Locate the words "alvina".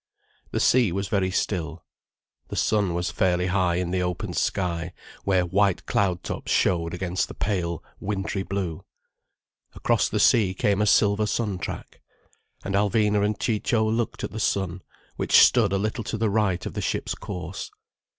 12.73-13.23